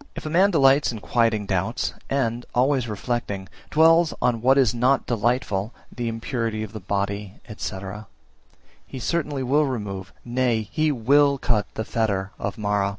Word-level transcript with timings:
350. 0.00 0.12
If 0.16 0.26
a 0.26 0.30
man 0.30 0.50
delights 0.50 0.92
in 0.92 0.98
quieting 1.00 1.46
doubts, 1.46 1.94
and, 2.10 2.44
always 2.54 2.88
reflecting, 2.88 3.48
dwells 3.70 4.12
on 4.20 4.42
what 4.42 4.58
is 4.58 4.74
not 4.74 5.06
delightful 5.06 5.72
(the 5.90 6.08
impurity 6.08 6.62
of 6.62 6.74
the 6.74 6.80
body, 6.80 7.40
&c.), 7.56 7.78
he 8.86 8.98
certainly 8.98 9.42
will 9.42 9.64
remove, 9.64 10.12
nay, 10.26 10.68
he 10.70 10.92
will 10.92 11.38
cut 11.38 11.66
the 11.72 11.86
fetter 11.86 12.32
of 12.38 12.58
Mara. 12.58 12.98